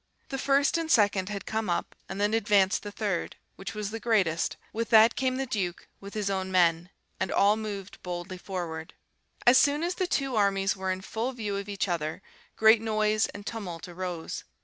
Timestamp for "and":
0.79-0.89, 2.09-2.19, 7.19-7.31, 13.27-13.45